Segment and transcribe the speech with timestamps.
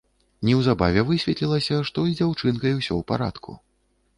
[0.47, 3.51] Неўзабаве высветлілася, што з дзяўчынкай усё ў парадку.